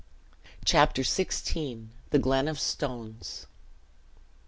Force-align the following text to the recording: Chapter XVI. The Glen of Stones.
Chapter 0.65 1.03
XVI. 1.03 1.89
The 2.09 2.17
Glen 2.17 2.47
of 2.47 2.59
Stones. 2.59 3.45